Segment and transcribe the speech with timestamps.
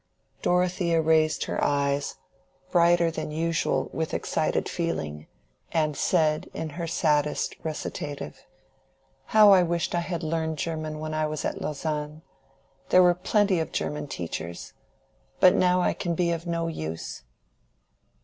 [0.41, 2.15] Dorothea raised her eyes,
[2.71, 5.27] brighter than usual with excited feeling,
[5.71, 8.43] and said in her saddest recitative,
[9.25, 12.23] "How I wish I had learned German when I was at Lausanne!
[12.89, 14.73] There were plenty of German teachers.
[15.39, 17.21] But now I can be of no use."